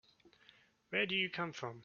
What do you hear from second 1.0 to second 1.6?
do you come